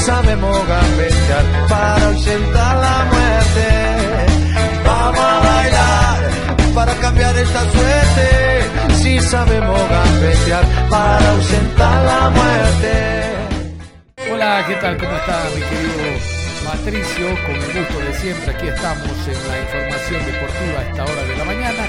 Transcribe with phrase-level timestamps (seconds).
[0.00, 3.66] Sabemos gambetear para ausentar la muerte.
[4.84, 6.30] Vamos a bailar
[6.74, 8.94] para cambiar esta suerte.
[9.02, 12.92] Si sabemos gambetear para ausentar la muerte.
[14.32, 14.96] Hola, ¿qué tal?
[14.96, 16.18] ¿Cómo está mi querido
[16.64, 17.26] Patricio?
[17.46, 21.36] Con el gusto de siempre, aquí estamos en la información deportiva a esta hora de
[21.36, 21.84] la mañana.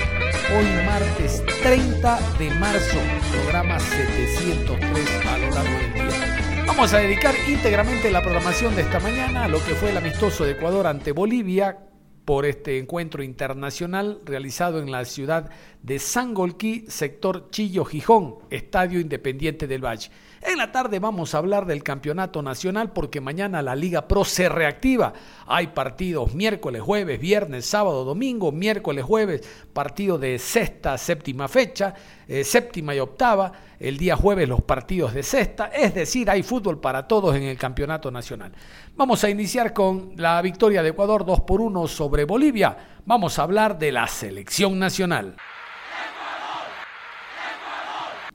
[0.54, 3.00] Hoy martes 30 de marzo,
[3.32, 4.82] programa 703
[5.28, 6.31] a lo largo del día.
[6.72, 10.46] Vamos a dedicar íntegramente la programación de esta mañana a lo que fue el amistoso
[10.46, 11.78] de Ecuador ante Bolivia
[12.24, 15.50] por este encuentro internacional realizado en la ciudad
[15.84, 20.12] de Sangolquí, sector Chillo Gijón, Estadio Independiente del Valle.
[20.44, 24.50] En la tarde vamos a hablar del campeonato nacional porque mañana la Liga Pro se
[24.50, 25.14] reactiva.
[25.46, 31.94] Hay partidos miércoles, jueves, viernes, sábado, domingo, miércoles, jueves, partido de sexta, séptima fecha,
[32.28, 33.52] eh, séptima y octava.
[33.80, 35.68] El día jueves los partidos de sexta.
[35.68, 38.52] Es decir, hay fútbol para todos en el campeonato nacional.
[38.96, 42.78] Vamos a iniciar con la victoria de Ecuador 2 por 1 sobre Bolivia.
[43.06, 45.36] Vamos a hablar de la selección nacional.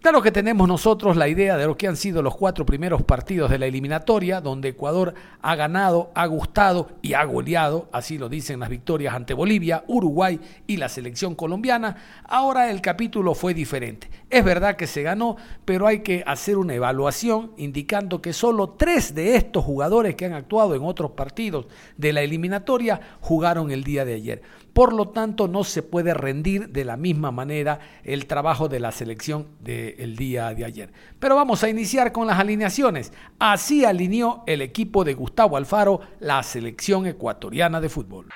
[0.07, 3.51] Claro que tenemos nosotros la idea de lo que han sido los cuatro primeros partidos
[3.51, 8.61] de la eliminatoria, donde Ecuador ha ganado, ha gustado y ha goleado, así lo dicen
[8.61, 11.97] las victorias ante Bolivia, Uruguay y la selección colombiana.
[12.23, 14.09] Ahora el capítulo fue diferente.
[14.31, 19.13] Es verdad que se ganó, pero hay que hacer una evaluación indicando que solo tres
[19.13, 21.67] de estos jugadores que han actuado en otros partidos
[21.97, 24.43] de la eliminatoria jugaron el día de ayer.
[24.77, 28.93] Por lo tanto, no se puede rendir de la misma manera el trabajo de la
[28.93, 30.93] selección del día de ayer.
[31.19, 33.11] Pero vamos a iniciar con las alineaciones.
[33.39, 38.29] Así alineó el equipo de Gustavo Alfaro la selección ecuatoriana de fútbol.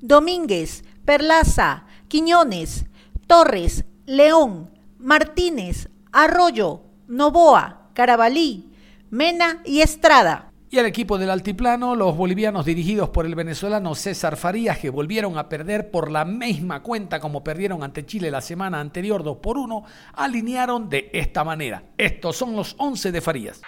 [0.00, 2.86] Domínguez, Perlaza, Quiñones,
[3.26, 8.72] Torres, León, Martínez, Arroyo, Novoa, Carabalí,
[9.10, 10.53] Mena y Estrada.
[10.74, 15.38] Y el equipo del altiplano, los bolivianos dirigidos por el venezolano César Farías, que volvieron
[15.38, 19.56] a perder por la misma cuenta como perdieron ante Chile la semana anterior 2 por
[19.56, 19.84] 1,
[20.14, 21.84] alinearon de esta manera.
[21.96, 23.62] Estos son los 11 de Farías.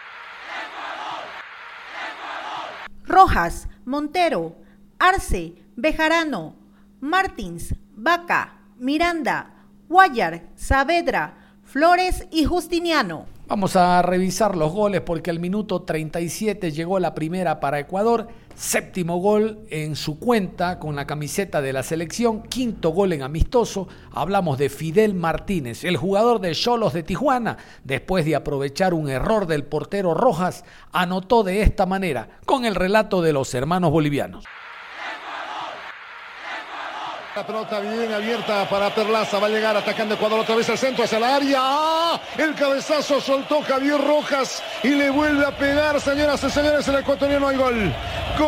[3.04, 4.56] Rojas, Montero,
[4.98, 6.56] Arce, Bejarano,
[6.98, 9.54] Martins, Vaca, Miranda,
[9.88, 13.35] Guayar, Saavedra, Flores y Justiniano.
[13.48, 18.26] Vamos a revisar los goles porque al minuto 37 llegó la primera para Ecuador,
[18.56, 23.86] séptimo gol en su cuenta con la camiseta de la selección, quinto gol en amistoso.
[24.10, 29.46] Hablamos de Fidel Martínez, el jugador de Cholos de Tijuana, después de aprovechar un error
[29.46, 34.44] del portero Rojas, anotó de esta manera, con el relato de los hermanos bolivianos.
[37.36, 39.38] La pelota bien abierta para Perlaza.
[39.38, 41.58] Va a llegar atacando Ecuador otra vez al centro, hacia el área.
[41.60, 42.18] ¡Ah!
[42.38, 47.48] El cabezazo soltó Javier Rojas y le vuelve a pegar, señoras y señores, el ecuatoriano
[47.48, 47.92] hay gol.
[48.38, 48.46] Gol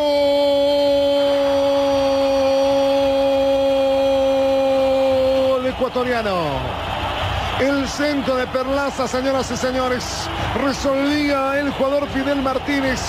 [5.66, 6.87] ecuatoriano.
[7.60, 10.28] El centro de Perlaza, señoras y señores.
[10.62, 13.00] Resolvía el jugador Fidel Martínez.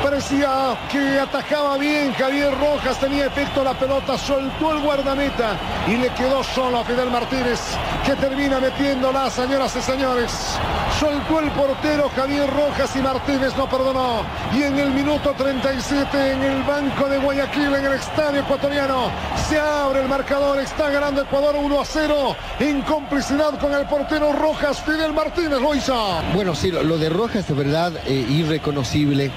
[0.00, 3.00] Parecía que atajaba bien Javier Rojas.
[3.00, 4.16] Tenía efecto la pelota.
[4.16, 5.56] Soltó el guardameta
[5.88, 7.60] y le quedó solo a Fidel Martínez.
[8.04, 10.56] Que termina metiéndola, señoras y señores.
[10.98, 14.22] Soltó el portero Javier Rojas y Martínez no perdonó.
[14.54, 19.10] Y en el minuto 37 en el banco de Guayaquil, en el estadio ecuatoriano,
[19.48, 20.58] se abre el marcador.
[20.58, 25.74] Está ganando Ecuador 1 a 0 en complicidad con el portero Rojas, Fidel Martínez lo
[25.74, 25.94] hizo.
[26.34, 29.30] Bueno, sí, lo, de Rojas de verdad eh, irreconocible.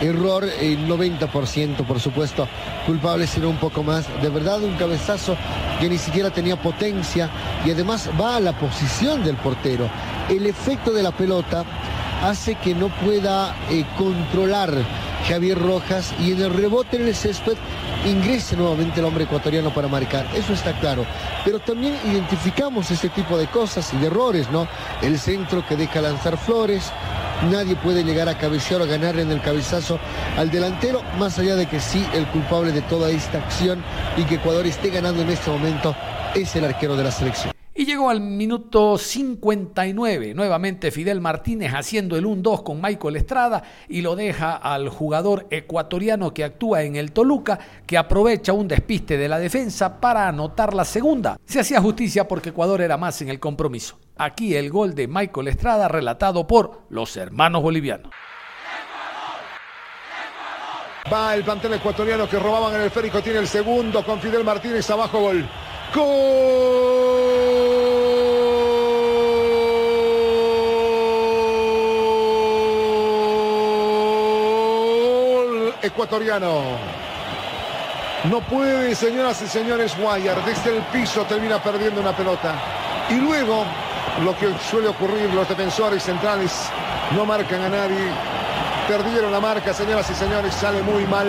[0.00, 2.48] Error el 90%, por supuesto.
[2.86, 4.06] Culpable será un poco más.
[4.20, 5.36] De verdad, un cabezazo
[5.80, 7.30] que ni siquiera tenía potencia
[7.64, 9.88] y además va a la posición del portero.
[10.28, 11.64] El efecto de la pelota
[12.22, 14.72] hace que no pueda eh, controlar
[15.28, 17.56] Javier Rojas y en el rebote en el césped
[18.06, 20.26] ingrese nuevamente el hombre ecuatoriano para marcar.
[20.34, 21.04] Eso está claro.
[21.44, 24.66] Pero también identificamos este tipo de cosas y de errores, ¿no?
[25.02, 26.92] El centro que deja lanzar Flores,
[27.50, 29.98] Nadie puede llegar a cabecear o a ganar en el cabezazo
[30.38, 33.82] al delantero, más allá de que sí, el culpable de toda esta acción
[34.16, 35.94] y que Ecuador esté ganando en este momento
[36.34, 37.53] es el arquero de la selección.
[37.84, 44.16] Llegó al minuto 59, nuevamente Fidel Martínez haciendo el 1-2 con Michael Estrada y lo
[44.16, 49.38] deja al jugador ecuatoriano que actúa en el Toluca, que aprovecha un despiste de la
[49.38, 51.36] defensa para anotar la segunda.
[51.44, 53.98] Se hacía justicia porque Ecuador era más en el compromiso.
[54.16, 58.10] Aquí el gol de Michael Estrada relatado por los hermanos bolivianos.
[61.12, 64.88] Va el plantel ecuatoriano que robaban en el férico, tiene el segundo con Fidel Martínez
[64.88, 65.46] abajo gol.
[65.94, 67.33] Gol
[75.84, 76.62] ecuatoriano.
[78.24, 80.42] No puede, señoras y señores, Guayar.
[80.44, 82.54] Desde el piso termina perdiendo una pelota.
[83.10, 83.64] Y luego,
[84.24, 86.52] lo que suele ocurrir, los defensores centrales
[87.14, 88.10] no marcan a nadie.
[88.88, 90.54] Perdieron la marca, señoras y señores.
[90.54, 91.28] Sale muy mal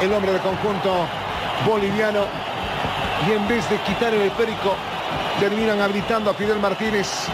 [0.00, 1.06] el hombre del conjunto
[1.64, 2.24] boliviano
[3.28, 4.74] y en vez de quitar el esférico
[5.38, 7.26] terminan habilitando a Fidel Martínez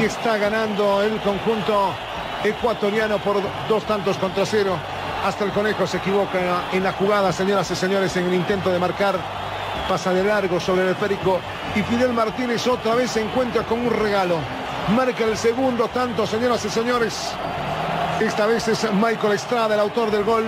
[0.00, 1.94] y está ganando el conjunto
[2.42, 3.36] ecuatoriano por
[3.68, 4.76] dos tantos contra cero.
[5.24, 8.78] Hasta el conejo se equivoca en la jugada, señoras y señores, en el intento de
[8.78, 9.18] marcar.
[9.88, 11.40] Pasa de largo sobre el esférico
[11.74, 14.36] y Fidel Martínez otra vez se encuentra con un regalo.
[14.94, 17.32] Marca el segundo tanto, señoras y señores.
[18.20, 20.44] Esta vez es Michael Estrada, el autor del gol.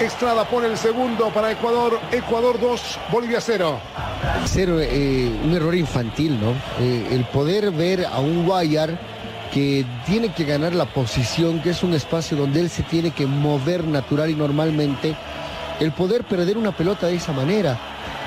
[0.00, 1.98] Estrada pone el segundo para Ecuador.
[2.12, 3.80] Ecuador 2, Bolivia 0.
[4.44, 6.52] Cero, eh, un error infantil, ¿no?
[6.78, 9.15] Eh, el poder ver a un Guayar
[9.52, 13.26] que tiene que ganar la posición, que es un espacio donde él se tiene que
[13.26, 15.14] mover natural y normalmente,
[15.80, 17.78] el poder perder una pelota de esa manera.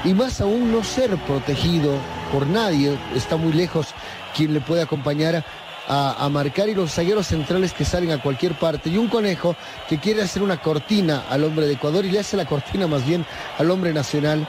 [0.04, 1.92] Y más aún no ser protegido
[2.32, 3.88] por nadie, está muy lejos
[4.36, 5.44] quien le puede acompañar
[5.88, 8.90] a, marcar y los zagueros centrales que salen a cualquier parte.
[8.90, 9.56] Y un conejo
[9.88, 13.06] que quiere hacer una cortina al hombre de Ecuador y le hace la cortina más
[13.06, 13.26] bien
[13.58, 14.48] al hombre nacional,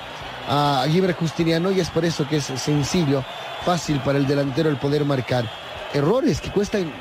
[0.48, 3.24] a Guibre Justiniano, y es por eso que es sencillo,
[3.64, 5.59] fácil para el delantero el poder marcar.
[5.92, 6.92] Errores que cuestan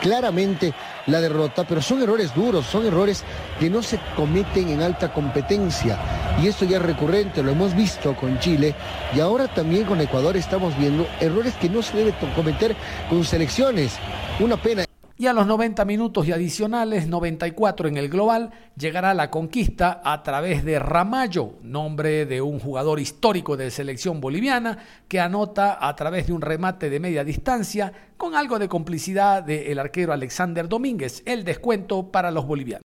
[0.00, 0.72] claramente
[1.06, 3.24] la derrota, pero son errores duros, son errores
[3.58, 5.98] que no se cometen en alta competencia.
[6.42, 8.74] Y esto ya es recurrente, lo hemos visto con Chile
[9.14, 12.76] y ahora también con Ecuador estamos viendo errores que no se deben cometer
[13.08, 13.94] con selecciones.
[14.40, 14.87] Una pena.
[15.20, 20.22] Y a los 90 minutos y adicionales, 94 en el global, llegará la conquista a
[20.22, 24.78] través de Ramallo, nombre de un jugador histórico de selección boliviana,
[25.08, 29.80] que anota a través de un remate de media distancia con algo de complicidad del
[29.80, 32.84] arquero Alexander Domínguez, el descuento para los bolivianos.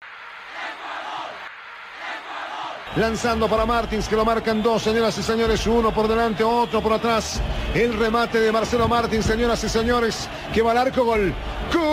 [2.95, 5.65] Lanzando para Martins, que lo marcan dos, señoras y señores.
[5.65, 7.41] Uno por delante, otro por atrás.
[7.73, 10.29] El remate de Marcelo Martins, señoras y señores.
[10.53, 11.33] Que va al arco, gol.
[11.73, 11.83] Gol.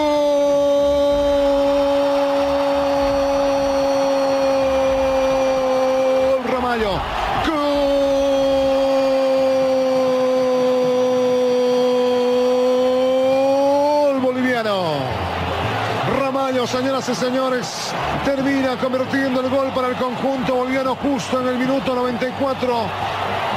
[6.52, 7.00] Ramallo.
[14.05, 15.00] Gol boliviano.
[16.19, 16.67] Ramallo,
[17.00, 17.93] señoras y señores,
[18.25, 22.69] termina convirtiendo el gol para el conjunto boliviano justo en el minuto 94.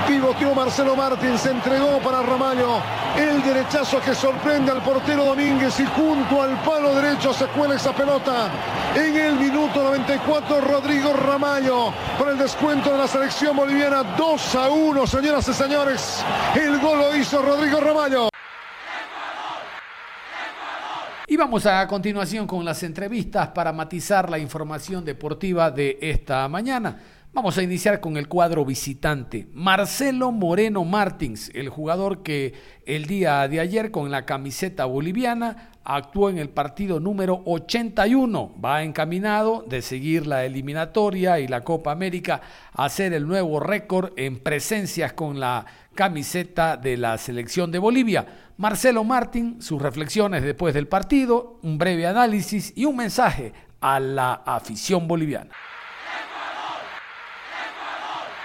[0.08, 2.78] Pivoteó Marcelo Martín, se entregó para Ramallo.
[3.18, 7.92] El derechazo que sorprende al portero Domínguez y junto al palo derecho se cuela esa
[7.94, 8.50] pelota.
[8.96, 14.70] En el minuto 94, Rodrigo Ramallo por el descuento de la selección boliviana 2 a
[14.70, 16.24] 1, señoras y señores.
[16.56, 18.33] El gol lo hizo Rodrigo Ramallo.
[21.34, 27.00] Y vamos a continuación con las entrevistas para matizar la información deportiva de esta mañana.
[27.34, 29.48] Vamos a iniciar con el cuadro visitante.
[29.52, 32.54] Marcelo Moreno Martins, el jugador que
[32.86, 38.54] el día de ayer con la camiseta boliviana actuó en el partido número 81.
[38.64, 42.42] Va encaminado de seguir la eliminatoria y la Copa América
[42.74, 48.28] a hacer el nuevo récord en presencias con la camiseta de la selección de Bolivia.
[48.58, 54.34] Marcelo Martín, sus reflexiones después del partido, un breve análisis y un mensaje a la
[54.46, 55.52] afición boliviana.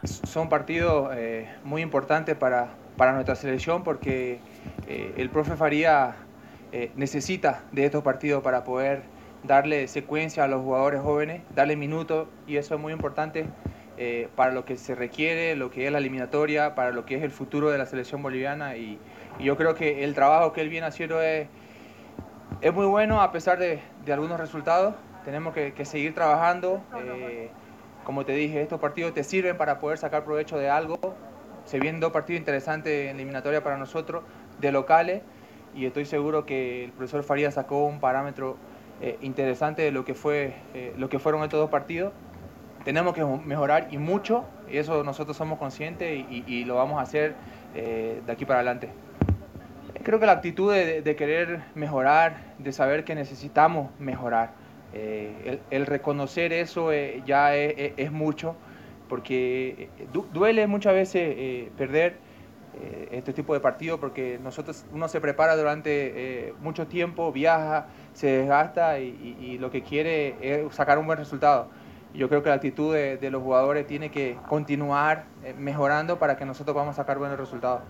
[0.05, 4.41] Son partidos eh, muy importantes para, para, nuestra selección porque
[4.87, 6.17] eh, el profe Faría
[6.73, 9.03] eh, necesita de estos partidos para poder
[9.43, 13.47] darle secuencia a los jugadores jóvenes, darle minutos y eso es muy importante
[14.37, 17.33] para lo que se requiere, lo que es la eliminatoria, para lo que es el
[17.33, 18.99] futuro de la selección boliviana y,
[19.41, 21.47] yo creo que el trabajo que él viene haciendo es,
[22.61, 23.81] es muy bueno a pesar de,
[24.13, 24.95] algunos resultados.
[25.25, 26.81] Tenemos que, seguir trabajando.
[26.97, 27.51] Eh,
[28.05, 30.97] como te dije, estos partidos te sirven para poder sacar provecho de algo.
[31.65, 34.25] Se vienen dos partidos interesantes en eliminatoria para nosotros,
[34.61, 35.23] de locales.
[35.75, 38.57] y estoy seguro que el profesor Faría sacó un parámetro
[39.01, 42.13] eh, interesante de lo que, fue, eh, lo que fueron estos dos partidos.
[42.85, 47.35] Tenemos que mejorar y mucho, y eso nosotros somos conscientes y, lo vamos a hacer
[47.75, 48.89] de aquí para adelante.
[50.03, 54.53] Creo que la actitud de, querer mejorar, de saber que necesitamos mejorar,
[54.93, 56.91] el, reconocer eso
[57.27, 58.57] ya es, mucho,
[59.09, 59.91] porque
[60.33, 62.17] duele muchas veces perder
[62.81, 65.91] eh, este tipo de partido porque nosotros uno se prepara durante
[66.49, 71.69] eh, mucho tiempo, viaja, se desgasta y, lo que quiere es sacar un buen resultado.
[72.15, 76.45] Yo creo que la actitud de, los jugadores tiene que continuar eh, mejorando para que
[76.45, 77.83] nosotros podamos sacar buenos resultados.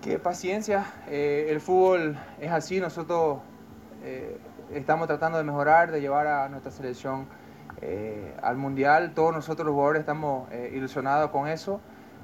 [0.00, 3.38] Qué paciencia, el fútbol es así, nosotros
[4.72, 7.26] estamos tratando de mejorar, de llevar a nuestra selección
[8.40, 11.80] al mundial, todos nosotros los jugadores estamos ilusionados con eso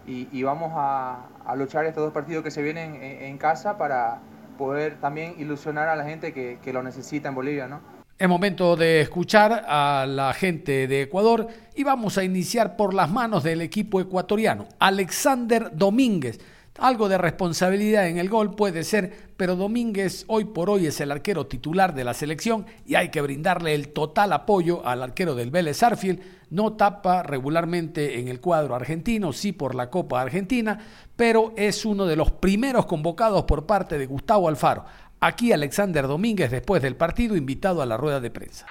[0.06, 1.26] y, vamos a,
[1.56, 4.20] luchar estos dos partidos que se vienen en, casa para
[4.58, 7.80] poder también ilusionar a la gente que, que lo necesita en Bolivia, ¿no?
[8.18, 13.10] Es momento de escuchar a la gente de Ecuador y vamos a iniciar por las
[13.10, 14.68] manos del equipo ecuatoriano.
[14.78, 16.38] Alexander Domínguez
[16.78, 21.12] algo de responsabilidad en el gol puede ser, pero Domínguez hoy por hoy es el
[21.12, 25.50] arquero titular de la selección y hay que brindarle el total apoyo al arquero del
[25.50, 26.20] Vélez Arfield.
[26.48, 30.78] No tapa regularmente en el cuadro argentino, sí por la Copa Argentina,
[31.14, 34.86] pero es uno de los primeros convocados por parte de Gustavo Alfaro.
[35.24, 38.66] Aquí Alexander Domínguez después del partido invitado a la rueda de prensa.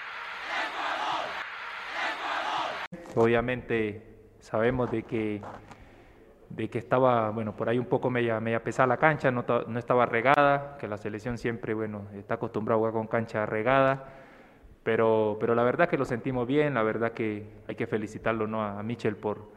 [3.16, 4.04] Obviamente
[4.42, 5.42] sabemos de que
[6.50, 9.80] de que estaba, bueno, por ahí un poco media, media pesada la cancha, no, no,
[9.80, 14.10] estaba regada, que la selección siempre, bueno, está acostumbrada a jugar con cancha regada,
[14.84, 18.62] pero, pero la verdad que lo sentimos bien, la verdad que hay que felicitarlo ¿no?
[18.62, 19.54] a Michel por,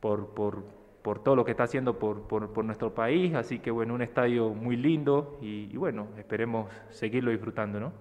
[0.00, 0.64] por, por,
[1.02, 4.50] por todo lo que está haciendo por, por, nuestro país, así que bueno, un estadio
[4.50, 7.92] muy lindo y, bueno, esperemos seguirlo disfrutando, ¿no?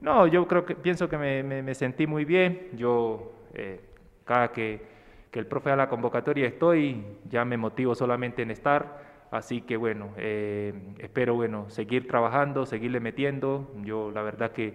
[0.00, 3.80] No, yo creo que, pienso que me, me, sentí muy bien, yo eh,
[4.24, 4.96] cada que
[5.36, 9.76] que el profe a la convocatoria estoy, ya me motivo solamente en estar, así que
[9.76, 14.72] bueno, eh, espero bueno, seguir trabajando, seguirle metiendo, yo la verdad que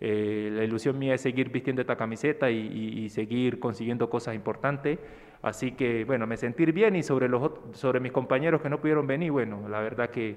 [0.00, 4.98] eh, la ilusión mía es seguir vistiendo esta camiseta y, seguir consiguiendo cosas importantes,
[5.44, 9.06] así que bueno, me sentir bien y sobre, los, sobre mis compañeros que no pudieron
[9.06, 10.36] venir, bueno, la verdad que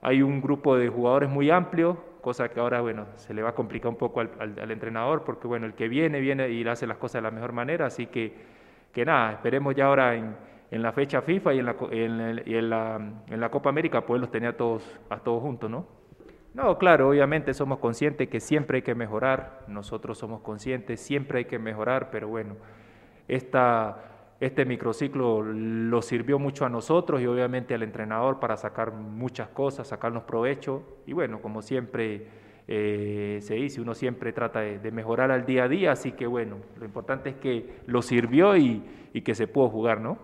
[0.00, 3.54] hay un grupo de jugadores muy amplio, cosa que ahora, bueno, se le va a
[3.54, 6.96] complicar un poco al, al entrenador, porque, bueno, el que viene, viene y hace las
[6.96, 8.54] cosas de la mejor manera, así que
[8.94, 10.36] que nada, esperemos ya ahora en,
[10.70, 12.96] la fecha FIFA y en la, en, la,
[13.28, 15.86] en la Copa América poderlos tener a todos, a todos juntos, ¿no?
[16.54, 21.44] No, claro, obviamente somos conscientes que siempre hay que mejorar, nosotros somos conscientes, siempre hay
[21.44, 22.56] que mejorar, pero bueno,
[23.26, 29.48] esta, este microciclo lo sirvió mucho a nosotros y obviamente al entrenador para sacar muchas
[29.48, 30.82] cosas, sacarnos provecho.
[31.06, 32.26] Y bueno, como siempre
[32.66, 36.56] eh, se dice, uno siempre trata de, mejorar al día a día, así que bueno,
[36.78, 38.82] lo importante es que lo sirvió y,
[39.24, 40.18] que se pudo jugar, ¿no?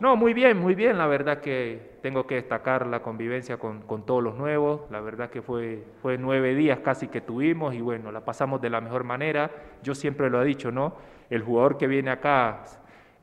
[0.00, 4.22] No, muy bien, muy bien, la verdad que tengo que destacar la convivencia con, todos
[4.22, 8.24] los nuevos, la verdad que fue, fue nueve días casi que tuvimos y bueno, la
[8.24, 9.50] pasamos de la mejor manera,
[9.82, 10.96] yo siempre lo he dicho, ¿no?
[11.30, 12.64] El jugador que viene acá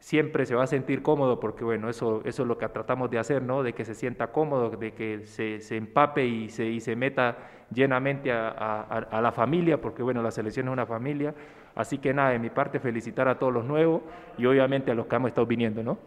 [0.05, 3.17] siempre se va a sentir cómodo porque bueno, eso, eso es lo que tratamos de
[3.17, 3.63] hacer, ¿no?
[3.63, 7.35] De que se sienta cómodo, de que se, se empape y se, y se meta
[7.73, 11.33] llenamente a, la familia, porque bueno, la selección es una familia.
[11.73, 14.03] Así que nada, de mi parte felicitar a todos los nuevos
[14.37, 15.97] y obviamente a los que hemos estado viniendo, ¿no?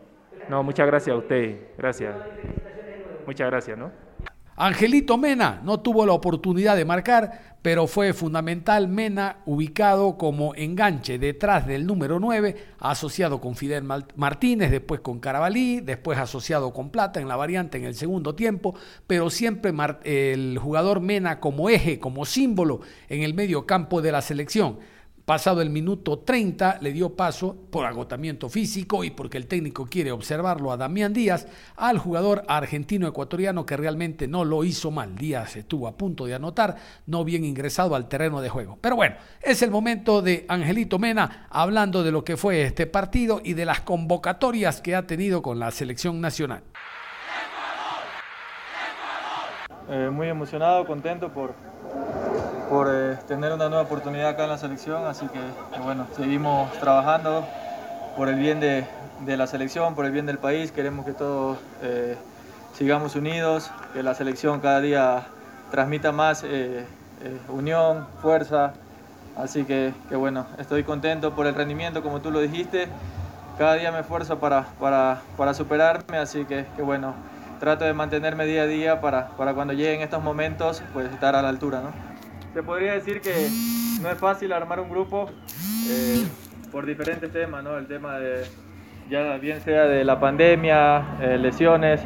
[0.49, 2.14] No, muchas gracias a ustedes, gracias.
[3.26, 3.90] Muchas gracias, ¿no?
[4.60, 11.16] Angelito Mena no tuvo la oportunidad de marcar, pero fue fundamental Mena ubicado como enganche
[11.20, 13.84] detrás del número 9, asociado con Fidel
[14.16, 18.74] Martínez, después con Carabalí, después asociado con Plata en la variante en el segundo tiempo,
[19.06, 19.72] pero siempre
[20.02, 24.78] el jugador Mena como eje, como símbolo en el medio campo de la selección.
[25.28, 30.11] Pasado el minuto 30 le dio paso, por agotamiento físico y porque el técnico quiere
[30.11, 35.16] observarlo a Damián Díaz, al jugador argentino-ecuatoriano que realmente no lo hizo mal.
[35.16, 38.78] Díaz estuvo a punto de anotar, no bien ingresado al terreno de juego.
[38.80, 43.42] Pero bueno, es el momento de Angelito Mena hablando de lo que fue este partido
[43.44, 46.62] y de las convocatorias que ha tenido con la selección nacional.
[49.90, 51.54] Eh, muy emocionado, contento por,
[52.68, 57.46] por eh, tener una nueva oportunidad acá en la selección, así que, bueno, seguimos trabajando
[58.16, 58.87] por el bien de,
[59.25, 62.16] la selección, por el bien del país, queremos que todos eh,
[62.75, 65.26] sigamos unidos, que la selección cada día
[65.70, 66.84] transmita más eh,
[67.48, 68.75] unión, fuerza,
[69.37, 72.88] así que, bueno, estoy contento por el rendimiento, como tú lo dijiste,
[73.56, 77.14] cada día me esfuerzo para, para, superarme, así que, bueno,
[77.60, 81.42] trato de mantenerme día a día para, para cuando lleguen estos momentos, pues estar a
[81.42, 82.07] la altura, ¿no?
[82.58, 83.30] Se podría decir que
[84.02, 85.30] no es fácil armar un grupo
[85.88, 86.26] eh,
[86.72, 87.78] por diferentes temas, ¿no?
[87.78, 88.42] El tema de,
[89.08, 92.04] ya bien sea de la pandemia, eh, lesiones,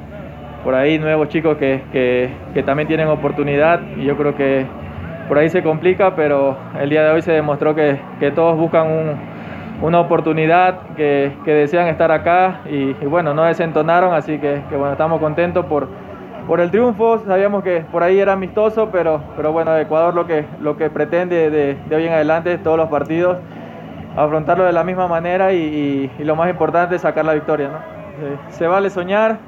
[0.63, 4.67] por ahí nuevos chicos que, que, también tienen oportunidad y yo creo que
[5.27, 8.89] por ahí se complica, pero el día de hoy se demostró que, que todos buscan
[8.89, 9.17] un,
[9.81, 14.93] una oportunidad, que, desean estar acá y, y, bueno, no desentonaron, así que, que bueno,
[14.93, 15.89] estamos contentos por,
[16.47, 20.45] por el triunfo, sabíamos que por ahí era amistoso, pero, pero bueno, Ecuador lo que,
[20.61, 23.39] lo que pretende de, de hoy en adelante, todos los partidos,
[24.17, 27.69] afrontarlo de la misma manera y, y, lo más importante es sacar la victoria.
[27.69, 27.79] ¿no?
[28.27, 29.39] Eh, se vale soñar,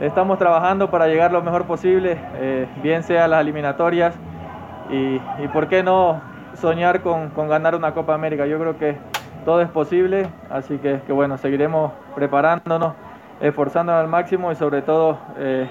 [0.00, 4.14] estamos trabajando para llegar lo mejor posible, eh, bien sea las eliminatorias
[4.90, 6.20] y, y, por qué no
[6.54, 8.46] soñar con, con, ganar una Copa América.
[8.46, 8.96] Yo creo que
[9.44, 12.94] todo es posible, así que, que bueno, seguiremos preparándonos,
[13.40, 15.68] esforzándonos al máximo y sobre todo eh,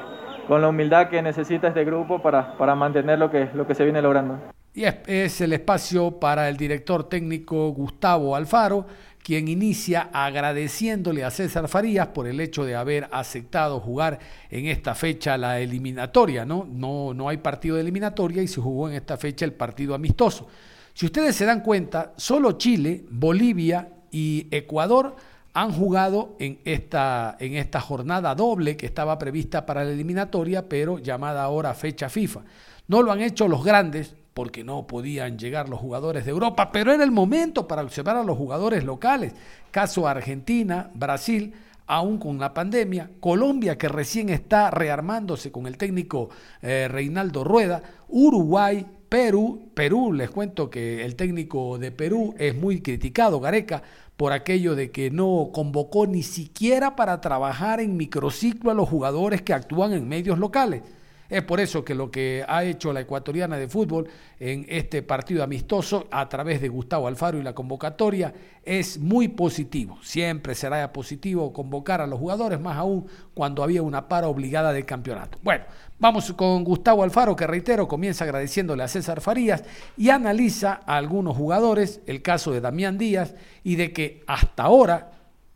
[0.48, 3.84] con la humildad que necesita este grupo para, para mantener lo que, lo que se
[3.84, 4.40] viene logrando.
[4.76, 8.86] Y es, el espacio para el director técnico Gustavo Alfaro,
[9.24, 14.94] quien inicia agradeciéndole a César Farías por el hecho de haber aceptado jugar en esta
[14.94, 16.68] fecha la eliminatoria, ¿no?
[16.70, 20.48] No, no hay partido de eliminatoria y se jugó en esta fecha el partido amistoso.
[20.94, 25.16] Si ustedes se dan cuenta, solo Chile, Bolivia y Ecuador
[25.56, 31.00] han jugado en esta, en esta jornada doble que estaba prevista para la eliminatoria, pero
[31.00, 32.42] llamada ahora fecha FIFA.
[32.90, 36.92] No lo han hecho los grandes, porque no podían llegar los jugadores de Europa, pero
[36.92, 39.34] era el momento para observar a los jugadores locales.
[39.72, 41.54] Caso Argentina, Brasil,
[41.88, 46.32] aún con la pandemia, Colombia que recién está rearmándose con el técnico
[46.62, 52.82] eh, Reinaldo Rueda, Uruguay, Perú, Perú, les cuento que el técnico de Perú es muy
[52.82, 53.84] criticado, Gareca,
[54.18, 59.42] por aquello de que no convocó ni siquiera para trabajar en microciclo a los jugadores
[59.42, 60.84] que actúan en medios locales.
[61.30, 64.08] Es por eso que lo que ha hecho la ecuatoriana de fútbol
[64.40, 69.98] en este partido amistoso a través de Gustavo Alfaro y la convocatoria es muy positivo.
[70.04, 74.86] Siempre será positivo convocar a los jugadores, más aún cuando había una para obligada del
[74.86, 75.40] campeonato.
[75.42, 75.66] Bueno,
[75.98, 79.64] vamos con Gustavo Alfaro, que reitero, comienza agradeciéndole a César Farías
[79.98, 83.34] y analiza a algunos jugadores, el caso de Damián Díaz,
[83.64, 85.12] y de que hasta ahora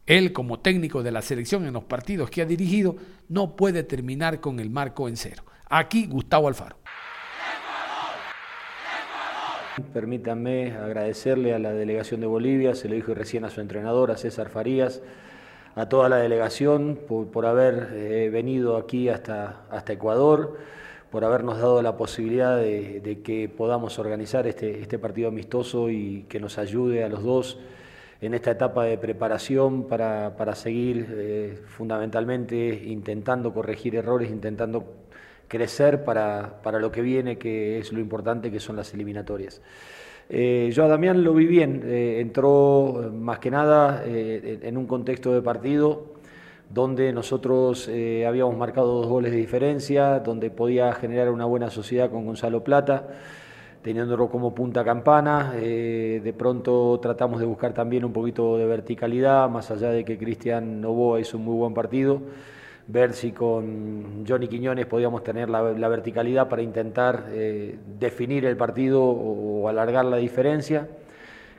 [0.08, 2.96] él como técnico de la selección en los partidos que ha dirigido
[3.28, 5.44] no puede terminar con el marco en cero.
[5.70, 6.78] Aquí Gustavo Alfaro.
[9.94, 14.18] Permítanme agradecerle a la delegación de Bolivia, se lo dije recién a su entrenador, a
[14.18, 15.02] César Farías,
[15.76, 20.58] a toda la delegación por, por haber eh, venido aquí hasta, hasta Ecuador,
[21.12, 26.40] por habernos dado la posibilidad de, que podamos organizar este, este, partido amistoso y que
[26.40, 27.60] nos ayude a los dos
[28.22, 35.09] en esta etapa de preparación para, para seguir eh, fundamentalmente intentando corregir errores, intentando
[35.50, 39.62] crecer para, para, lo que viene, que es lo importante, que son las eliminatorias.
[40.30, 44.86] Eh, yo a Damián lo vi bien, eh, entró más que nada eh, en un
[44.86, 46.14] contexto de partido
[46.70, 52.12] donde nosotros eh, habíamos marcado dos goles de diferencia, donde podía generar una buena sociedad
[52.12, 53.08] con Gonzalo Plata,
[53.82, 55.54] teniéndolo como punta campana.
[55.54, 60.80] de pronto tratamos de buscar también un poquito de verticalidad, más allá de que Cristian
[60.80, 62.22] Novoa hizo un muy buen partido
[62.90, 69.04] ver si con Johnny Quiñones podíamos tener la, verticalidad para intentar eh, definir el partido
[69.04, 70.88] o, alargar la diferencia.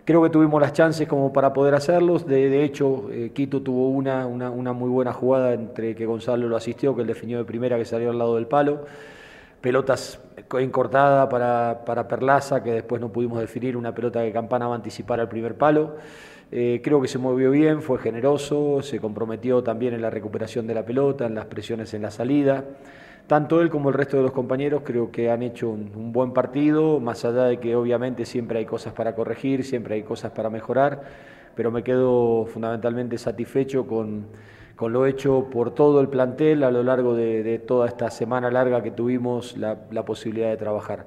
[0.04, 2.26] Creo que tuvimos las chances como para poder hacerlos.
[2.26, 6.56] De, hecho, eh, Quito tuvo una, una, una, muy buena jugada entre que Gonzalo lo
[6.56, 8.86] asistió, que él definió de primera, que salió al lado del palo.
[9.60, 10.18] Pelotas
[10.58, 14.76] encortada para, para Perlaza, que después no pudimos definir, una pelota que Campana va a
[14.76, 15.96] anticipar al primer palo.
[16.52, 20.74] Eh, creo que se movió bien, fue generoso, se comprometió también en la recuperación de
[20.74, 22.64] la pelota, en las presiones en la salida.
[23.26, 26.32] Tanto él como el resto de los compañeros creo que han hecho un, un, buen
[26.32, 30.50] partido, más allá de que obviamente siempre hay cosas para corregir, siempre hay cosas para
[30.50, 31.02] mejorar,
[31.54, 34.26] pero me quedo fundamentalmente satisfecho con,
[34.80, 38.50] con lo hecho por todo el plantel a lo largo de, de toda esta semana
[38.50, 41.06] larga que tuvimos la, la, posibilidad de trabajar.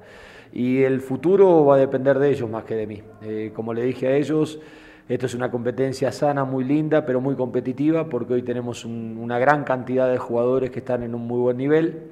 [0.52, 3.02] Y el futuro va a depender de ellos más que de mí.
[3.22, 4.60] Eh, como le dije a ellos,
[5.08, 9.38] esto es una competencia sana, muy linda, pero muy competitiva, porque hoy tenemos un, una
[9.38, 12.02] gran cantidad de jugadores que están en un muy buen nivel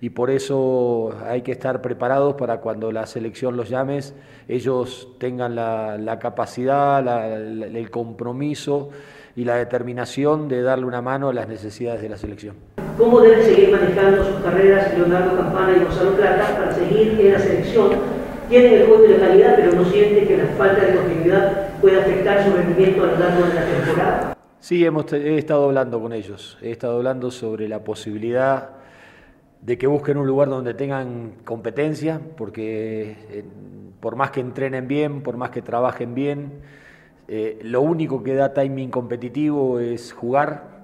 [0.00, 4.14] y por eso hay que estar preparados para cuando la selección los llames,
[4.48, 7.06] ellos tengan la, capacidad,
[7.38, 8.88] el compromiso
[9.36, 12.56] y la determinación de darle una mano a las necesidades de la selección.
[12.96, 17.38] ¿Cómo deben seguir manejando sus carreras Leonardo Campana y Gonzalo Plata para seguir en la
[17.38, 17.90] selección?
[18.48, 22.00] Tienen el juego de la calidad, pero no sienten que la falta de continuidad puede
[22.00, 24.36] afectar su rendimiento a lo largo de la temporada.
[24.60, 28.70] Sí, hemos, he estado hablando con ellos, he estado hablando sobre la posibilidad
[29.62, 33.44] de que busquen un lugar donde tengan competencia, porque eh,
[34.00, 36.52] por más que entrenen bien, por más que trabajen bien,
[37.28, 40.80] eh, lo único que da timing competitivo es jugar.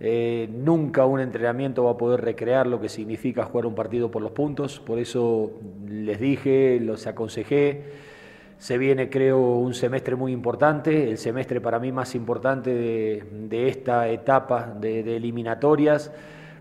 [0.00, 4.22] Eh, nunca un entrenamiento va a poder recrear lo que significa jugar un partido por
[4.22, 5.50] los puntos, por eso
[5.88, 8.07] les dije, los aconsejé.
[8.58, 14.08] Se viene, creo, un semestre muy importante, el semestre para mí más importante de, esta
[14.08, 16.10] etapa de, eliminatorias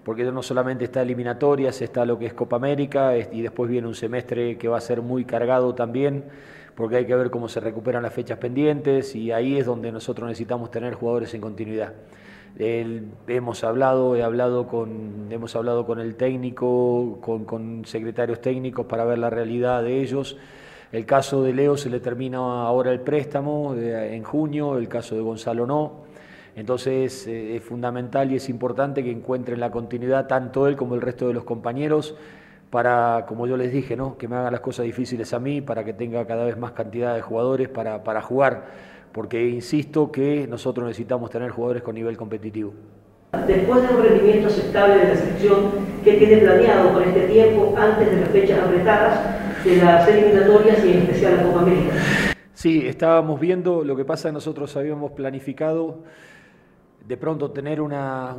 [0.03, 3.95] porque no solamente está eliminatorias, está lo que es Copa América y después viene un
[3.95, 6.23] semestre que va a ser muy cargado también,
[6.75, 10.29] porque hay que ver cómo se recuperan las fechas pendientes y ahí es donde nosotros
[10.29, 11.93] necesitamos tener jugadores en continuidad.
[12.57, 19.17] hemos hablado, he hablado con, hemos hablado con el técnico, con secretarios técnicos para ver
[19.17, 20.37] la realidad de ellos.
[20.91, 25.21] El caso de Leo se le termina ahora el préstamo en junio, el caso de
[25.21, 26.07] Gonzalo no.
[26.55, 31.01] Entonces eh, es fundamental y es importante que encuentren la continuidad tanto él como el
[31.01, 32.15] resto de los compañeros
[32.69, 34.17] para, como yo les dije, ¿no?
[34.17, 37.15] que me hagan las cosas difíciles a mí, para que tenga cada vez más cantidad
[37.15, 38.65] de jugadores para, para jugar,
[39.11, 42.73] porque insisto que nosotros necesitamos tener jugadores con nivel competitivo.
[43.45, 45.71] Después de un rendimiento aceptable de la selección,
[46.03, 50.91] ¿qué tiene planeado con este tiempo antes de las fechas apretadas de las eliminatorias y
[50.91, 51.93] en especial la Copa América?
[52.53, 56.03] Sí, estábamos viendo, lo que pasa, nosotros habíamos planificado
[57.07, 57.93] de pronto tener un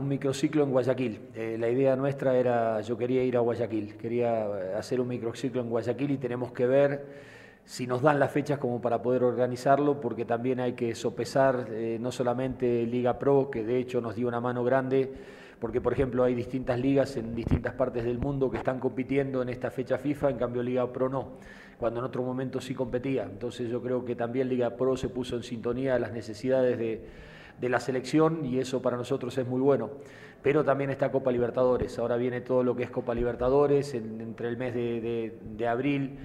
[0.09, 1.21] microciclo en Guayaquil.
[1.35, 5.71] Eh, la idea nuestra era, yo quería ir a Guayaquil, quería hacer un microciclo en
[5.71, 7.07] Guayaquil y tenemos que ver
[7.65, 11.99] si nos dan las fechas como para poder organizarlo, porque también hay que sopesar eh,
[12.01, 15.13] no solamente Liga Pro, que de hecho nos dio una mano grande,
[15.61, 19.49] porque por ejemplo hay distintas ligas en distintas partes del mundo que están compitiendo en
[19.49, 21.39] esta fecha FIFA, en cambio Liga Pro no,
[21.79, 23.25] cuando en otro momento sí competía.
[23.25, 27.05] Entonces yo creo que también Liga Pro se puso en sintonía a las necesidades de
[27.61, 29.91] de la selección y eso para nosotros es muy bueno.
[30.43, 34.57] Pero también está Copa Libertadores, ahora viene todo lo que es Copa Libertadores, entre el
[34.57, 36.19] mes de, abril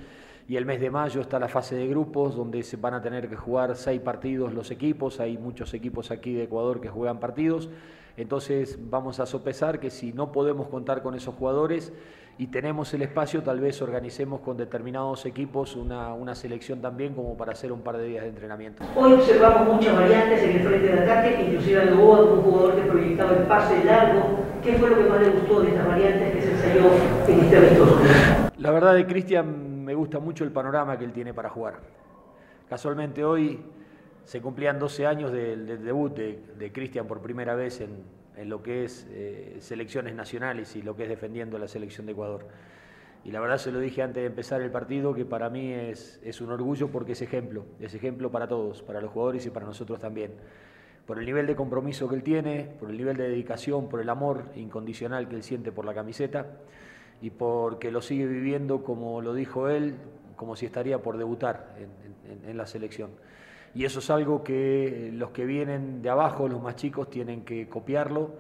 [0.48, 3.28] y el mes de mayo está la fase de grupos donde se van a tener
[3.28, 7.70] que jugar seis partidos los equipos, hay muchos equipos aquí de Ecuador que juegan partidos,
[8.18, 11.94] entonces vamos a sopesar que si no podemos contar con esos jugadores,
[12.38, 17.38] y tenemos el espacio, tal vez organicemos con determinados equipos una, una, selección también como
[17.38, 18.84] para hacer un par de días de entrenamiento.
[18.96, 23.34] Hoy observamos muchas variantes en el frente de ataque, inclusive hubo un jugador que proyectaba
[23.34, 24.40] el pase largo.
[24.64, 26.92] ¿Qué fue lo que más le gustó de estas variantes que se ensayó
[27.28, 28.00] en este amistoso?
[28.58, 31.76] La verdad de Cristian me gusta mucho el panorama que él tiene para jugar.
[32.68, 33.60] Casualmente hoy
[34.26, 38.86] se cumplían 12 años del, debut de, de Cristian por primera vez en, lo que
[38.86, 42.48] es eh, selecciones nacionales y lo que es defendiendo la selección de Ecuador.
[43.24, 46.42] Y la verdad se lo dije antes de empezar el partido que para mí es
[46.42, 50.00] un orgullo porque es ejemplo, es ejemplo para todos, para los jugadores y para nosotros
[50.00, 50.34] también.
[51.06, 54.10] Por el nivel de compromiso que él tiene, por el nivel de dedicación, por el
[54.10, 56.48] amor incondicional que él siente por la camiseta
[57.22, 59.96] y porque lo sigue viviendo como lo dijo él,
[60.36, 61.76] como si estaría por debutar
[62.46, 63.12] en la selección.
[63.76, 67.68] Y eso es algo que los que vienen de abajo, los más chicos, tienen que
[67.68, 68.36] copiarlo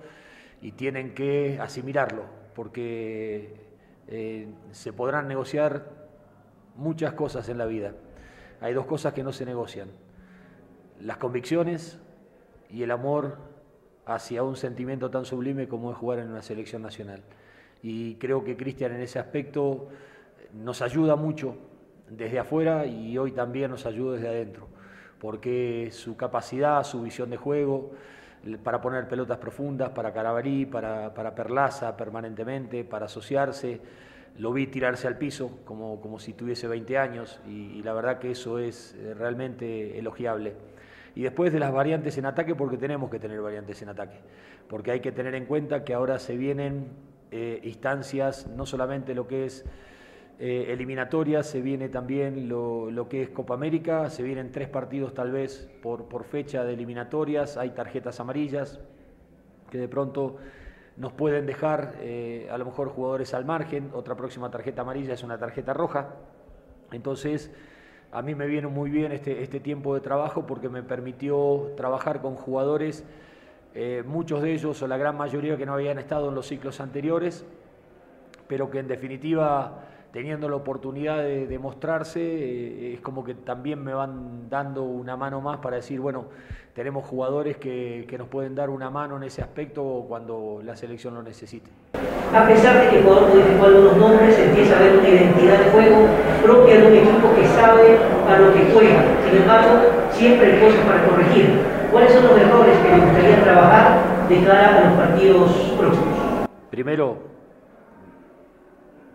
[0.62, 3.56] y tienen que asimilarlo, porque
[4.08, 5.88] eh, se podrán negociar
[6.76, 7.93] muchas cosas en la vida.
[8.62, 9.89] Hay dos cosas que no se negocian,
[11.02, 12.00] las convicciones
[12.69, 13.38] y el amor
[14.06, 17.24] hacia un sentimiento tan sublime como es jugar en una selección nacional.
[17.82, 19.89] Y creo que Cristian en ese aspecto
[20.54, 21.58] nos ayuda mucho
[22.08, 24.73] desde afuera y hoy también nos ayuda desde adentro
[25.24, 27.92] porque su capacidad, su visión de juego,
[28.62, 33.80] para poner pelotas profundas, para Carabarí, para, para Perlaza permanentemente, para asociarse,
[34.38, 38.32] lo vi tirarse al piso como, como si tuviese 20 años y, la verdad que
[38.32, 40.56] eso es eh, realmente elogiable.
[41.16, 44.20] Y después de las variantes en ataque, porque tenemos que tener variantes en ataque,
[44.68, 46.88] porque hay que tener en cuenta que ahora se vienen
[47.32, 49.64] eh, instancias, no solamente lo que es
[50.39, 55.32] eh, eliminatorias, se viene también lo, que es Copa América, se vienen tres partidos tal
[55.32, 58.80] vez por, fecha de eliminatorias, hay tarjetas amarillas
[59.69, 60.38] que de pronto
[60.98, 65.24] nos pueden dejar eh, a lo mejor jugadores al margen, otra próxima tarjeta amarilla es
[65.24, 66.15] una tarjeta roja,
[66.91, 67.52] entonces
[68.12, 72.22] a mí me viene muy bien este, este tiempo de trabajo porque me permitió trabajar
[72.22, 73.04] con jugadores,
[73.76, 76.80] eh, muchos de ellos o la gran mayoría que no habían estado en los ciclos
[76.80, 77.46] anteriores,
[78.48, 83.84] pero que en definitiva teniendo la oportunidad de, de mostrarse, eh, es como que también
[83.84, 86.26] me van dando una mano más para decir, bueno,
[86.73, 91.15] tenemos jugadores que, que, nos pueden dar una mano en ese aspecto cuando la selección
[91.15, 91.69] lo necesite.
[92.34, 96.08] A pesar de que Ecuador modificó algunos nombres, empieza a haber una identidad de juego
[96.43, 97.97] propia de un equipo que sabe
[98.28, 99.04] a lo que juega.
[99.28, 101.60] Sin embargo, siempre hay cosas para corregir.
[101.91, 104.13] ¿Cuáles son los errores que le gustaría trabajar?
[104.30, 106.47] de cara a los partidos próximos?
[106.69, 107.17] Primero,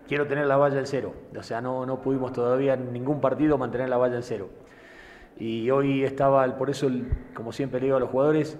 [0.08, 1.12] quiero tener la valla en cero.
[1.38, 4.48] O sea, no, no pudimos todavía en ningún partido mantener la valla en cero.
[5.38, 6.88] Y hoy estaba, por eso,
[7.34, 8.58] como siempre le digo a los jugadores,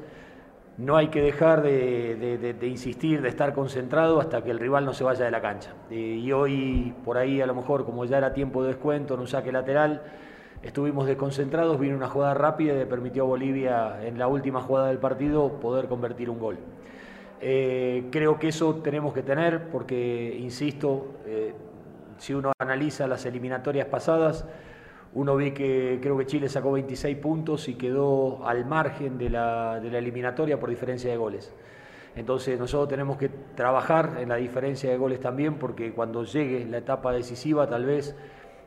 [0.77, 5.03] no hay que dejar de, insistir, de estar concentrado hasta que el rival no se
[5.03, 5.73] vaya de la cancha.
[5.91, 9.27] y hoy, por ahí, a lo mejor, como ya era tiempo de descuento, en un
[9.27, 10.03] saque lateral,
[10.63, 14.87] estuvimos desconcentrados, vino una jugada rápida y le permitió a Bolivia, en la última jugada
[14.89, 16.59] del partido, poder convertir un gol.
[17.41, 21.55] Eh, creo que eso tenemos que tener porque, insisto, eh,
[22.19, 24.45] si uno analiza las eliminatorias pasadas,
[25.15, 29.81] uno ve que creo que Chile sacó 26 puntos y quedó al margen de la,
[29.81, 31.55] de la eliminatoria por diferencia de goles.
[32.17, 36.79] Entonces nosotros tenemos que trabajar en la diferencia de goles también porque cuando llegue la
[36.79, 38.17] etapa decisiva tal vez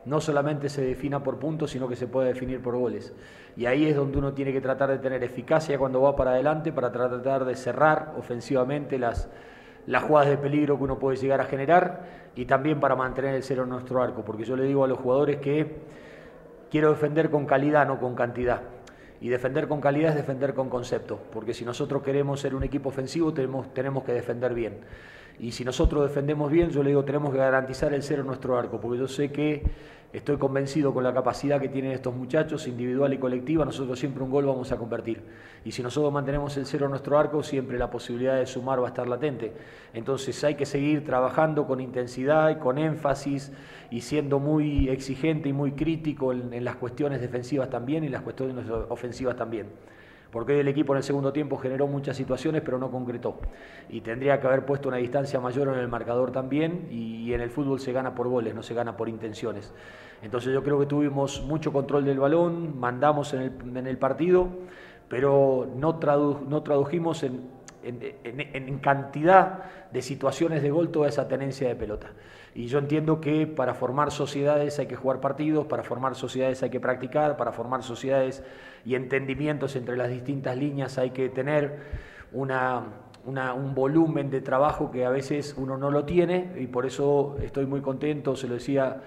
[0.04, 3.12] no solamente se defina por puntos, sino que se puede definir por goles.
[3.56, 6.72] Y ahí es donde uno tiene que tratar de tener eficacia cuando va para adelante
[6.72, 9.28] para tratar de cerrar ofensivamente las,
[9.86, 13.42] las jugadas de peligro que uno puede llegar a generar y también para mantener el
[13.42, 15.76] cero en nuestro arco, porque yo le digo a los jugadores que
[16.70, 18.62] quiero defender con calidad, no con cantidad.
[19.20, 22.88] Y defender con calidad es defender con concepto, porque si nosotros queremos ser un equipo
[22.88, 24.80] ofensivo tenemos, tenemos que defender bien.
[25.38, 28.56] Y si nosotros defendemos bien, yo le digo, tenemos que garantizar el cero en nuestro
[28.56, 29.62] arco, porque yo sé que
[30.12, 34.30] estoy convencido con la capacidad que tienen estos muchachos, individual y colectiva, nosotros siempre un
[34.30, 35.22] gol vamos a convertir.
[35.64, 38.86] Y si nosotros mantenemos el cero en nuestro arco, siempre la posibilidad de sumar va
[38.86, 39.52] a estar latente.
[39.94, 43.52] Entonces hay que seguir trabajando con intensidad y con énfasis
[43.90, 48.22] y siendo muy exigente y muy crítico en, en las cuestiones defensivas también y las
[48.22, 49.68] cuestiones ofensivas también
[50.32, 53.36] porque el equipo en el segundo tiempo generó muchas situaciones pero no concretó.
[53.90, 57.50] Y tendría que haber puesto una distancia mayor en el marcador también y, en el
[57.50, 59.72] fútbol se gana por goles, no se gana por intenciones.
[60.22, 64.48] Entonces yo creo que tuvimos mucho control del balón, mandamos en el, partido,
[65.08, 65.98] pero no,
[66.48, 67.50] no tradujimos en,
[67.82, 72.10] en, cantidad de situaciones de gol toda esa tenencia de pelota.
[72.54, 76.68] Y yo entiendo que para formar sociedades hay que jugar partidos, para formar sociedades hay
[76.68, 78.44] que practicar, para formar sociedades
[78.84, 81.78] y entendimientos entre las distintas líneas hay que tener
[82.32, 86.52] un volumen de trabajo que a veces uno no lo tiene.
[86.58, 89.00] Y por eso estoy muy contento, se lo decía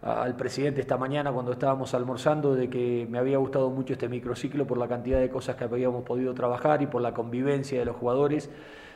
[0.00, 4.66] al presidente esta mañana cuando estábamos almorzando de que me había gustado mucho este microciclo
[4.66, 7.96] por la cantidad de cosas que habíamos podido trabajar y por la convivencia de los
[7.96, 8.48] jugadores.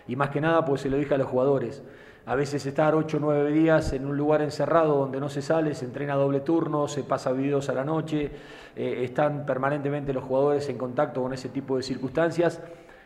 [0.09, 1.83] Y más que nada pues se lo dije a los jugadores
[2.27, 5.75] a veces estar 8 o 9 días en un lugar encerrado donde no se sale,
[5.75, 8.31] se entrena doble turno, se pasa videos a la noche,
[8.77, 12.61] eh, están permanentemente los jugadores en contacto con ese tipo de circunstancias.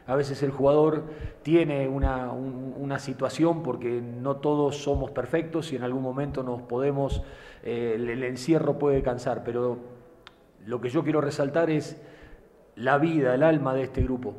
[0.07, 1.05] A veces el jugador
[1.43, 7.23] tiene una, una situación porque no todos somos perfectos y en algún momento nos podemos,
[7.63, 9.79] eh, el, encierro puede cansar, pero
[10.67, 11.97] lo que yo quiero resaltar es
[12.77, 14.35] la vida, el alma de este grupo,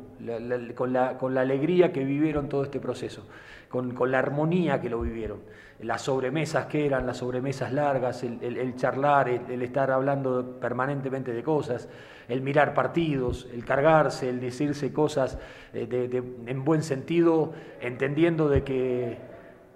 [0.74, 3.24] con, la, con la alegría que vivieron todo este proceso
[3.68, 5.40] con, la armonía que lo vivieron.
[5.80, 11.88] Las sobremesas que eran, las sobremesas largas, el, charlar, el, estar hablando permanentemente de cosas,
[12.28, 15.38] el mirar partidos, el cargarse, el decirse cosas
[15.74, 19.18] eh, en buen sentido, entendiendo de que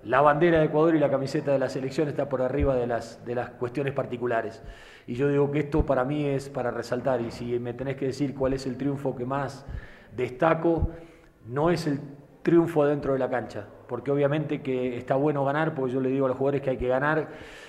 [0.04, 3.24] la bandera de Ecuador y la camiseta de la selección está por arriba de las,
[3.24, 4.62] de las cuestiones particulares.
[5.06, 8.06] Y yo digo que esto para mí es para resaltar, y si me tenés que
[8.06, 9.66] decir cuál es el triunfo que más
[10.16, 10.90] destaco,
[11.46, 12.00] no es el
[12.42, 16.26] triunfo dentro de la cancha, porque obviamente que está bueno ganar, porque yo le digo
[16.26, 17.28] a los jugadores que hay que ganar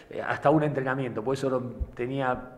[0.10, 2.58] eh, hasta un entrenamiento, por eso tenía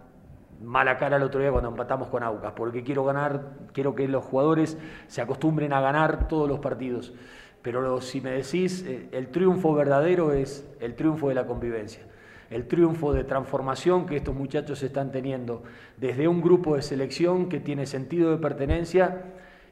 [0.61, 3.41] mala cara el otro día cuando empatamos con Aucas, porque quiero ganar,
[3.73, 7.13] quiero que los jugadores se acostumbren a ganar todos los partidos.
[7.63, 12.01] Pero si me decís, eh, el triunfo verdadero es el triunfo de la convivencia,
[12.51, 15.63] el triunfo de transformación que estos muchachos están teniendo
[15.97, 19.23] desde un grupo de selección que tiene sentido de pertenencia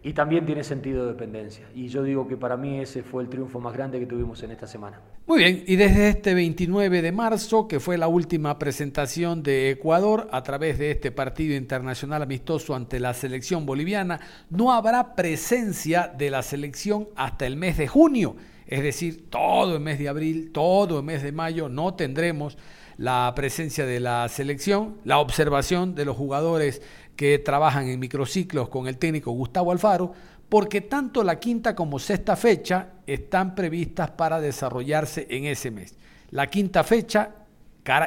[0.03, 1.65] y también tiene sentido de dependencia.
[1.75, 4.51] Y yo digo que para mí ese fue el triunfo más grande que tuvimos en
[4.51, 4.99] esta semana.
[5.27, 10.27] Muy bien, y desde este 29 de marzo, que fue la última presentación de Ecuador
[10.31, 16.31] a través de este partido internacional amistoso ante la selección boliviana, no habrá presencia de
[16.31, 18.35] la selección hasta el mes de junio.
[18.65, 22.57] Es decir, todo el mes de abril, todo el mes de mayo no tendremos
[22.97, 26.81] la presencia de la selección, la observación de los jugadores
[27.15, 30.13] que trabajan en microciclos con el técnico Gustavo Alfaro,
[30.49, 35.95] porque tanto la quinta como sexta fecha están previstas para desarrollarse en ese mes.
[36.29, 37.35] La quinta fecha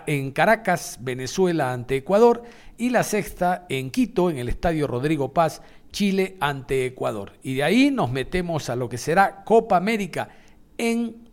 [0.06, 2.42] en Caracas, Venezuela ante Ecuador,
[2.76, 7.32] y la sexta en Quito, en el Estadio Rodrigo Paz, Chile ante Ecuador.
[7.42, 10.28] Y de ahí nos metemos a lo que será Copa América
[10.76, 11.23] en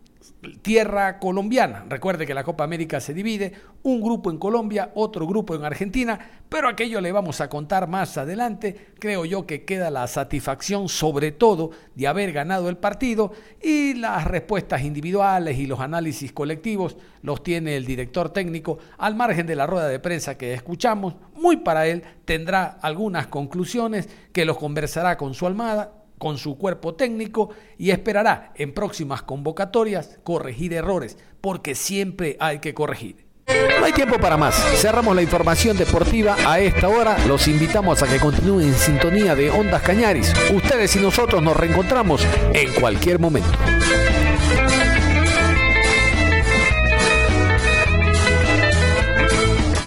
[0.62, 1.86] tierra colombiana.
[1.88, 3.54] Recuerde que la Copa América se divide,
[3.84, 8.18] un grupo en Colombia, otro grupo en Argentina, pero aquello le vamos a contar más
[8.18, 8.92] adelante.
[9.00, 13.32] Creo yo que queda la satisfacción sobre todo de haber ganado el partido
[13.62, 19.48] y las respuestas individuales y los análisis colectivos los tiene el director técnico al margen
[19.48, 21.16] de la rueda de prensa que escuchamos.
[21.36, 26.94] Muy para él tendrá algunas conclusiones que los conversará con su almada con su cuerpo
[26.94, 33.26] técnico y esperará en próximas convocatorias corregir errores, porque siempre hay que corregir.
[33.80, 34.54] No hay tiempo para más.
[34.76, 37.18] Cerramos la información deportiva a esta hora.
[37.26, 40.32] Los invitamos a que continúen en sintonía de Ondas Cañaris.
[40.54, 43.58] Ustedes y nosotros nos reencontramos en cualquier momento.